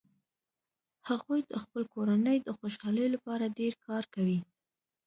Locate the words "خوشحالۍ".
2.57-3.07